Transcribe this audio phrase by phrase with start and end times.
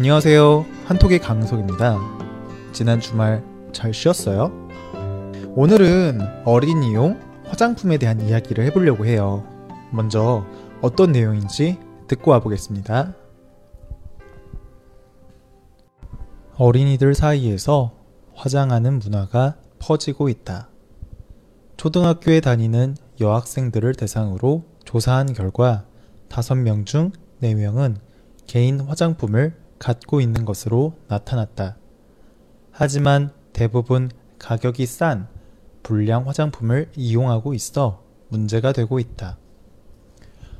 [0.00, 0.64] 안녕하세요.
[0.86, 1.98] 한톡의 강석입니다.
[2.72, 4.50] 지난 주말 잘 쉬었어요?
[5.54, 9.46] 오늘은 어린 이용 화장품에 대한 이야기를 해보려고 해요.
[9.92, 10.46] 먼저
[10.80, 11.78] 어떤 내용인지
[12.08, 13.14] 듣고 와보겠습니다.
[16.56, 17.92] 어린이들 사이에서
[18.34, 20.70] 화장하는 문화가 퍼지고 있다.
[21.76, 25.84] 초등학교에 다니는 여학생들을 대상으로 조사한 결과
[26.30, 27.12] 5명 중
[27.42, 27.96] 4명은
[28.46, 31.76] 개인 화장품을 갖고 있는 것으로 나타났다.
[32.70, 35.26] 하지만 대부분 가격이 싼
[35.82, 39.38] 불량 화장품을 이용하고 있어 문제가 되고 있다.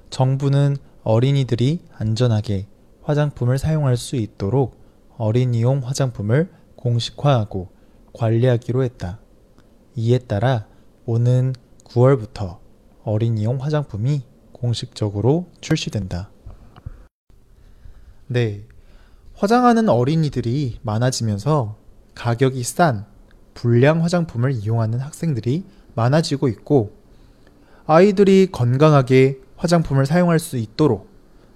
[0.09, 2.67] 정부는 어린이들이 안전하게
[3.03, 4.81] 화장품을 사용할 수 있도록
[5.17, 7.69] 어린이용 화장품을 공식화하고
[8.15, 9.21] 관리하기로 했다.
[9.97, 10.67] 이에 따라
[11.05, 11.53] 오는
[11.85, 12.59] 9월부터
[13.05, 14.23] 어린이용 화장품이
[14.53, 16.31] 공식적으로 출시된다.
[18.27, 18.65] 네.
[19.41, 21.75] 화장하는 어린이들이 많아지면서
[22.15, 23.07] 가격이 싼
[23.55, 26.95] 불량 화장품을 이용하는 학생들이 많아지고 있고
[27.87, 31.09] 아이들이 건강하게 화장품을 사용할 수 있도록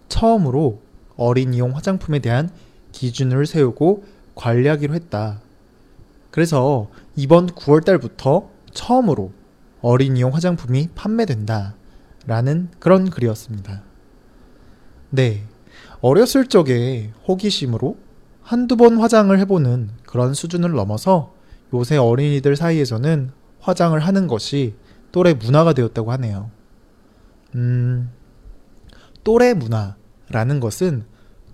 [0.09, 0.81] 처음으로
[1.17, 2.49] 어린이용 화장품에 대한
[2.93, 4.05] 기준을 세우고
[4.35, 5.43] 관리하기로 했다.
[6.31, 9.33] 그래서 이번 9월 달부터 처음으로
[9.83, 11.75] 어린이용 화장품이 판매된다.
[12.27, 13.83] 라는 그런 글이었습니다.
[15.11, 15.45] 네.
[16.01, 17.97] 어렸을 적에 호기심으로
[18.43, 21.35] 한두 번 화장을 해보는 그런 수준을 넘어서
[21.73, 24.75] 요새 어린이들 사이에서는 화장을 하는 것이
[25.13, 26.51] 또래 문화가 되었다고 하네요.
[27.55, 28.11] 음,
[29.23, 31.05] 또래 문화라는 것은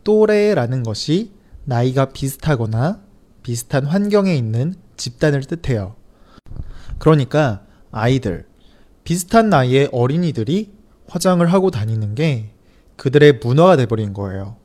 [0.02, 1.32] 또래라는 것이
[1.64, 3.00] 나이가 비슷하거나
[3.42, 5.94] 비슷한 환경에 있는 집단을 뜻해요.
[6.98, 8.46] 그러니까 아이들,
[9.04, 10.72] 비슷한 나이의 어린이들이
[11.06, 12.52] 화장을 하고 다니는 게
[13.00, 14.56] 그들의 문화가 돼버린 거예요.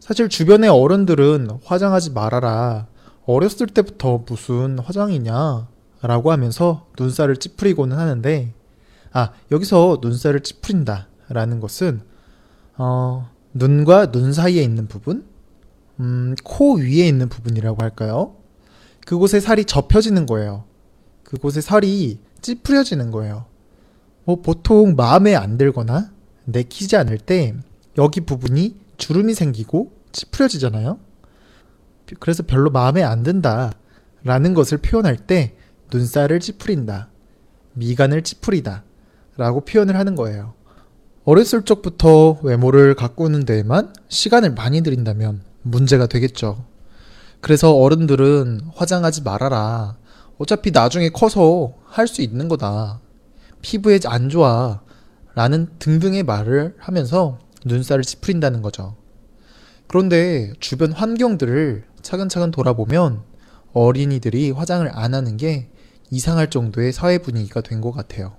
[0.00, 2.86] 사실 주변의 어른들은 화장하지 말아라.
[3.26, 5.68] 어렸을 때부터 무슨 화장이냐?
[6.00, 8.54] 라고 하면서 눈살을 찌푸리고는 하는데,
[9.12, 11.08] 아, 여기서 눈살을 찌푸린다.
[11.28, 12.00] 라는 것은,
[12.78, 15.26] 어, 눈과 눈 사이에 있는 부분?
[16.00, 18.36] 음, 코 위에 있는 부분이라고 할까요?
[19.04, 20.64] 그곳에 살이 접혀지는 거예요.
[21.22, 23.44] 그곳에 살이 찌푸려지는 거예요.
[24.24, 26.12] 뭐 보통 마음에 안 들거나
[26.44, 27.54] 내키지 않을 때
[27.98, 30.98] 여기 부분이 주름이 생기고 찌푸려지잖아요.
[32.20, 33.72] 그래서 별로 마음에 안 든다.
[34.24, 35.54] 라는 것을 표현할 때
[35.92, 37.08] 눈살을 찌푸린다.
[37.74, 38.84] 미간을 찌푸리다.
[39.36, 40.54] 라고 표현을 하는 거예요.
[41.24, 46.64] 어렸을 적부터 외모를 가꾸는 데에만 시간을 많이 들인다면 문제가 되겠죠.
[47.40, 49.96] 그래서 어른들은 화장하지 말아라.
[50.38, 53.00] 어차피 나중에 커서 할 수 있는 거다.
[53.62, 54.82] 피부에 안 좋아.
[55.34, 58.96] 라는 등등의 말을 하면서 눈살을 찌푸린다는 거죠.
[59.86, 63.22] 그런데 주변 환경들을 차근차근 돌아보면
[63.72, 65.70] 어린이들이 화장을 안 하는 게
[66.10, 68.36] 이상할 정도의 사회 분위기가 된 것 같아요.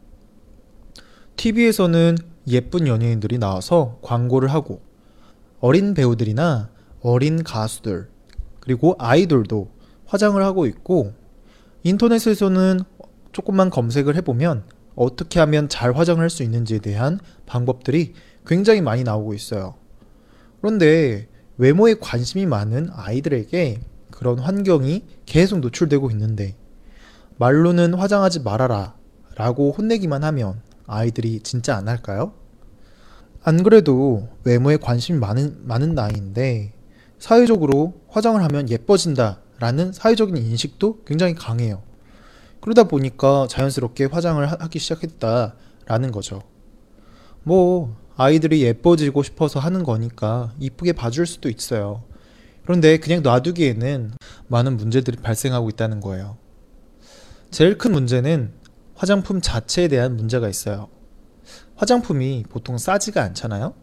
[1.37, 2.17] TV에서는
[2.47, 4.81] 예쁜 연예인들이 나와서 광고를 하고
[5.59, 6.69] 어린 배우들이나
[7.01, 8.09] 어린 가수들
[8.59, 9.71] 그리고 아이돌도
[10.05, 11.13] 화장을 하고 있고
[11.83, 12.81] 인터넷에서는
[13.31, 14.63] 조금만 검색을 해보면
[14.95, 18.13] 어떻게 하면 잘 화장을 할 수 있는지에 대한 방법들이
[18.45, 19.75] 굉장히 많이 나오고 있어요.
[20.61, 21.27] 그런데
[21.57, 23.81] 외모에 관심이 많은 아이들에게
[24.11, 26.55] 그런 환경이 계속 노출되고 있는데
[27.37, 28.95] 말로는 화장하지 말아라
[29.35, 32.33] 라고 혼내기만 하면 아이들이 진짜 안 할까요?
[33.43, 36.73] 안 그래도 외모에 관심이 많은, 많은 나이인데
[37.19, 41.81] 사회적으로 화장을 하면 예뻐진다 라는 사회적인 인식도 굉장히 강해요.
[42.63, 46.41] 그러다 보니까 자연스럽게 화장을 하기 시작했다라는 거죠.
[47.43, 52.03] 뭐, 아이들이 예뻐지고 싶어서 하는 거니까 이쁘게 봐줄 수도 있어요.
[52.63, 54.13] 그런데 그냥 놔두기에는
[54.47, 56.37] 많은 문제들이 발생하고 있다는 거예요.
[57.51, 58.53] 제일 큰 문제는
[58.95, 60.87] 화장품 자체에 대한 문제가 있어요.
[61.75, 63.73] 화장품이 보통 싸지가 않잖아요?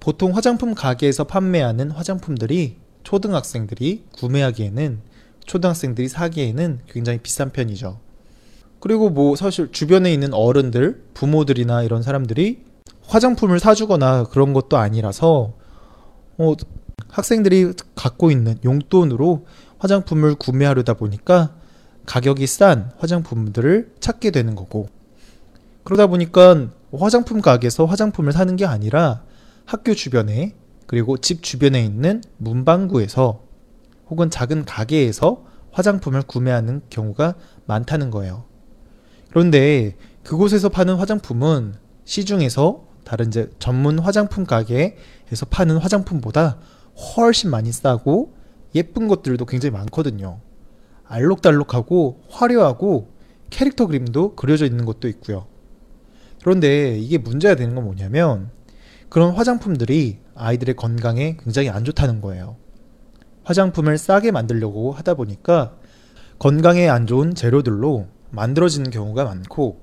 [0.00, 5.09] 보통 화장품 가게에서 판매하는 화장품들이 초등학생들이 구매하기에는
[5.46, 7.98] 초등학생들이 사기에는 굉장히 비싼 편이죠.
[8.80, 12.64] 그리고 뭐 사실 주변에 있는 어른들, 부모들이나 이런 사람들이
[13.06, 15.54] 화장품을 사주거나 그런 것도 아니라서
[16.38, 16.54] 어,
[17.08, 19.46] 학생들이 갖고 있는 용돈으로
[19.78, 21.54] 화장품을 구매하려다 보니까
[22.06, 24.88] 가격이 싼 화장품들을 찾게 되는 거고
[25.84, 29.22] 그러다 보니까 화장품 가게에서 화장품을 사는 게 아니라
[29.64, 30.54] 학교 주변에
[30.86, 33.49] 그리고 집 주변에 있는 문방구에서
[34.10, 37.34] 혹은 작은 가게에서 화장품을 구매하는 경우가
[37.66, 38.44] 많다는 거예요.
[39.30, 41.74] 그런데 그곳에서 파는 화장품은
[42.04, 46.58] 시중에서 다른 이제 전문 화장품 가게에서 파는 화장품보다
[47.16, 48.34] 훨씬 많이 싸고
[48.74, 50.40] 예쁜 것들도 굉장히 많거든요.
[51.04, 53.10] 알록달록하고 화려하고
[53.50, 55.46] 캐릭터 그림도 그려져 있는 것도 있고요.
[56.42, 58.50] 그런데 이게 문제가 되는 건 뭐냐면
[59.08, 62.56] 그런 화장품들이 아이들의 건강에 굉장히 안 좋다는 거예요.
[63.50, 65.74] 화장품을 싸게 만들려고 하다 보니까
[66.38, 69.82] 건강에 안 좋은 재료들로 만들어지는 경우가 많고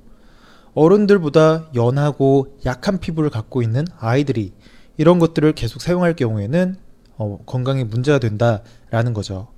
[0.73, 4.53] 어른들보다 연하고 약한 피부를 갖고 있는 아이들이
[4.95, 6.77] 이런 것들을 계속 사용할 경우에는
[7.17, 9.49] 어, 건강에 문제가 된다라는 거죠.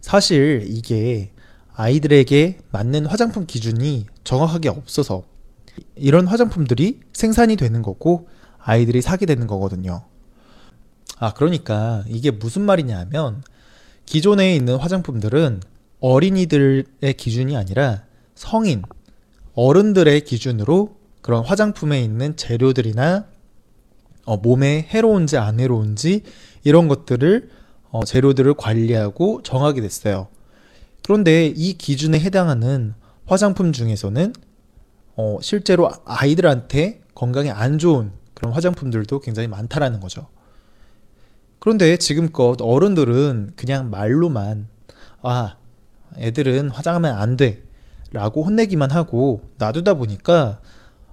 [0.00, 1.32] 사실 이게
[1.74, 5.22] 아이들에게 맞는 화장품 기준이 정확하게 없어서
[5.96, 8.28] 이런 화장품들이 생산이 되는 거고
[8.58, 10.04] 아이들이 사게 되는 거거든요.
[11.18, 13.42] 아, 그러니까 이게 무슨 말이냐 하면
[14.06, 15.60] 기존에 있는 화장품들은
[16.00, 18.04] 어린이들의 기준이 아니라
[18.34, 18.82] 성인,
[19.54, 23.26] 어른들의 기준으로 그런 화장품에 있는 재료들이나
[24.26, 26.22] 어, 몸에 해로운지 안 해로운지
[26.64, 27.50] 이런 것들을
[27.90, 30.28] 어, 재료들을 관리하고 정하게 됐어요.
[31.02, 32.94] 그런데 이 기준에 해당하는
[33.26, 34.32] 화장품 중에서는
[35.16, 40.26] 어, 실제로 아이들한테 건강에 안 좋은 그런 화장품들도 굉장히 많다라는 거죠.
[41.64, 44.68] 그런데 지금껏 어른들은 그냥 말로만
[45.22, 45.56] 아
[46.18, 47.62] 애들은 화장하면 안 돼.
[48.12, 50.60] 라고 혼내기만 하고 놔두다 보니까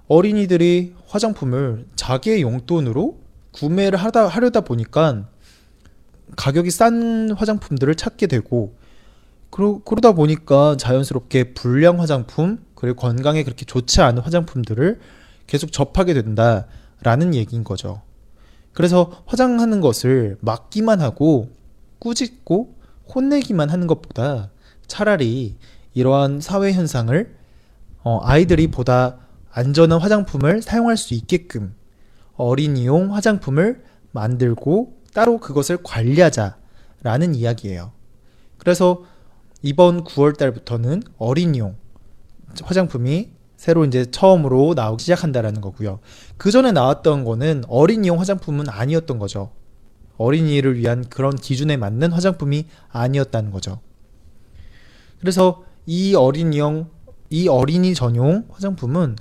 [0.08, 3.18] 어린이들이 화장품을 자기의 용돈으로
[3.52, 5.26] 구매를 하다, 하려다 보니까
[6.36, 8.76] 가격이 싼 화장품들을 찾게 되고
[9.48, 15.00] 그러, 그러다 보니까 자연스럽게 불량 화장품 그리고 건강에 그렇게 좋지 않은 화장품들을
[15.46, 18.02] 계속 접하게 된다라는 얘기인 거죠.
[18.72, 21.50] 그래서 화장하는 것을 막기만 하고
[21.98, 22.74] 꾸짖고
[23.14, 24.50] 혼내기만 하는 것보다
[24.86, 25.56] 차라리
[25.94, 27.34] 이러한 사회 현상을
[28.02, 29.18] 어, 아이들이 보다
[29.50, 31.74] 안전한 화장품을 사용할 수 있게끔
[32.36, 37.92] 어린이용 화장품을 만들고 따로 그것을 관리하자라는 이야기예요.
[38.56, 39.04] 그래서
[39.62, 41.76] 이번 9월 달부터는 어린이용
[42.62, 43.30] 화장품이
[43.62, 46.00] 새로 이제 처음으로 나오기 시작한다라는 거고요.
[46.36, 49.52] 그 전에 나왔던 거는 어린이용 화장품은 아니었던 거죠.
[50.16, 53.78] 어린이를 위한 그런 기준에 맞는 화장품이 아니었다는 거죠.
[55.20, 56.90] 그래서 이 어린이용,
[57.30, 59.14] 이 어린이 전용 화장품은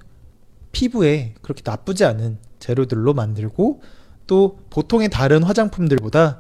[0.71, 3.83] 피부에 그렇게 나쁘지 않은 재료들로 만들고
[4.25, 6.39] 또 보통의 다른 화장품들보다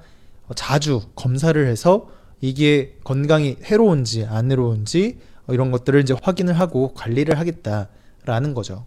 [0.55, 2.07] 자주 검사를 해서
[2.41, 8.85] 이게 건강이 해로운지 안 해로운지 이런 것들을 이제 확인을 하고 관리를 하겠다라는 거죠.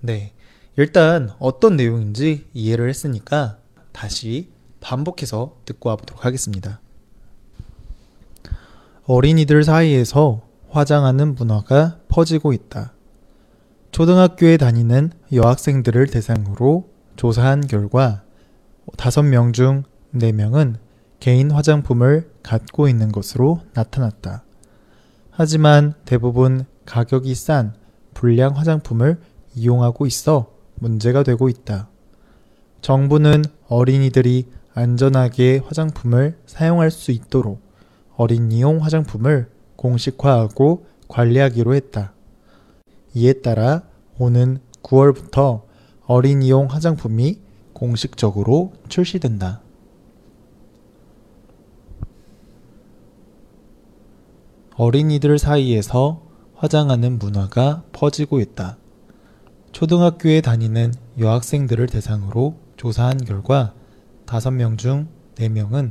[0.00, 0.32] 네.
[0.76, 3.58] 일단 어떤 내용인지 이해를 했으니까
[3.92, 4.50] 다시
[4.80, 6.80] 반복해서 듣고 와보도록 하겠습니다.
[9.04, 12.92] 어린이들 사이에서 화장하는 문화가 퍼지고 있다.
[13.90, 18.22] 초등학교에 다니는 여학생들을 대상으로 조사한 결과
[18.96, 19.82] 5명 중
[20.14, 20.76] 4명은
[21.20, 24.44] 개인 화장품을 갖고 있는 것으로 나타났다.
[25.30, 27.74] 하지만 대부분 가격이 싼
[28.14, 29.20] 불량 화장품을
[29.54, 31.88] 이용하고 있어 문제가 되고 있다.
[32.80, 37.60] 정부는 어린이들이 안전하게 화장품을 사용할 수 있도록
[38.16, 42.12] 어린이용 화장품을 공식화하고 관리하기로 했다.
[43.14, 43.82] 이에 따라
[44.18, 45.62] 오는 9월부터
[46.06, 47.40] 어린이용 화장품이
[47.72, 49.60] 공식적으로 출시된다.
[54.78, 56.22] 어린이들 사이에서
[56.54, 58.76] 화장하는 문화가 퍼지고 있다.
[59.72, 63.74] 초등학교에 다니는 여학생들을 대상으로 조사한 결과
[64.26, 65.90] 5명 중 4명은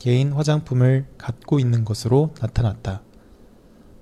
[0.00, 3.02] 개인 화장품을 갖고 있는 것으로 나타났다.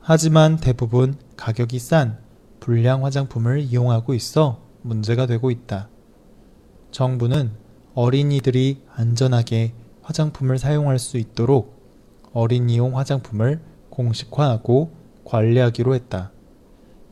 [0.00, 2.16] 하지만 대부분 가격이 싼
[2.58, 5.90] 불량 화장품을 이용하고 있어 문제가 되고 있다.
[6.90, 7.50] 정부는
[7.92, 11.82] 어린이들이 안전하게 화장품을 사용할 수 있도록
[12.32, 14.92] 어린이용 화장품을 공식화하고
[15.24, 16.32] 관리하기로 했다.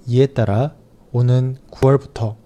[0.06, 0.74] 이에 따라
[1.12, 2.36] 오는 9월부터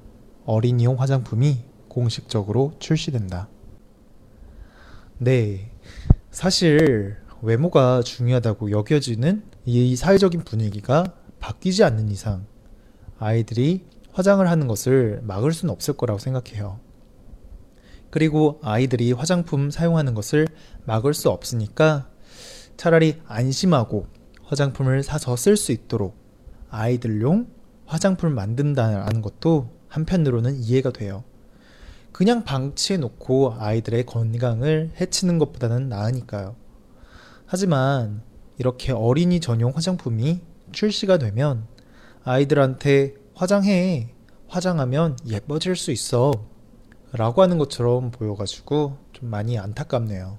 [0.44, 3.48] 어린이용 화장품이 공식적으로 출시된다.
[5.18, 5.70] 네.
[6.30, 12.46] 사실 외모가 중요하다고 여겨지는 이 사회적인 분위기가 바뀌지 않는 이상
[13.18, 16.80] 아이들이 화장을 하는 것을 막을 수는 없을 거라고 생각해요.
[18.10, 20.48] 그리고 아이들이 화장품 사용하는 것을
[20.84, 22.08] 막을 수 없으니까
[22.76, 24.06] 차라리 안심하고
[24.46, 26.16] 화장품을 사서 쓸 수 있도록
[26.70, 27.48] 아이들용
[27.86, 31.24] 화장품을 만든다는 것도 한편으로는 이해가 돼요.
[32.12, 36.56] 그냥 방치해 놓고 아이들의 건강을 해치는 것보다는 나으니까요.
[37.46, 38.22] 하지만
[38.58, 40.40] 이렇게 어린이 전용 화장품이
[40.72, 41.66] 출시가 되면
[42.22, 44.14] 아이들한테 화장해.
[44.48, 46.32] 화장하면 예뻐질 수 있어.
[47.12, 50.38] 라고 하는 것처럼 보여가지고 좀 많이 안타깝네요.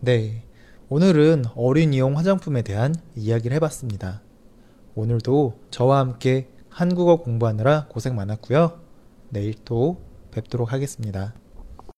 [0.00, 0.44] 네.
[0.92, 4.22] 오늘은 어린이용 화장품에 대한 이야기를 해봤습니다.
[4.96, 8.80] 오늘도 저와 함께 한국어 공부하느라 고생 많았고요.
[9.28, 11.32] 내일 또 뵙도록 하겠습니다.